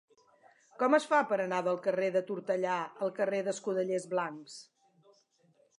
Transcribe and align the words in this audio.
Com 0.83 0.95
es 0.97 1.05
fa 1.11 1.19
per 1.33 1.37
anar 1.43 1.59
del 1.67 1.77
carrer 1.89 2.09
de 2.17 2.23
Tortellà 2.31 2.79
al 3.07 3.15
carrer 3.21 3.45
d'Escudellers 3.49 4.09
Blancs? 4.17 4.59